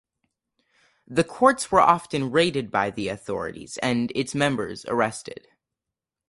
The 1.05 1.23
courts 1.23 1.71
were 1.71 1.79
often 1.79 2.31
raided 2.31 2.71
by 2.71 2.89
the 2.89 3.07
authorities 3.09 3.77
and 3.83 4.11
its 4.15 4.33
members 4.33 4.83
arrested. 4.87 5.45